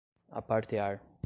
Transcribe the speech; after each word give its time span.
apartear 0.31 0.99